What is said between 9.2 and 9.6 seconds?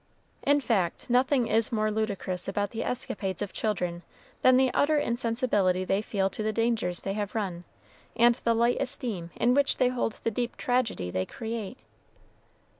in